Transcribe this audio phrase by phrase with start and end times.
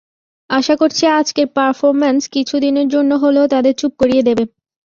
[0.49, 4.43] আশা করছি, আজকের পারফরম্যান্স কিছুদিনের জন্য হলেও তাদের চুপ করিয়ে দেবে।